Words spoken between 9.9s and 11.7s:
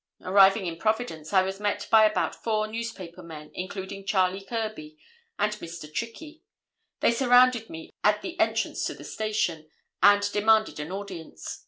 and demanded an audience.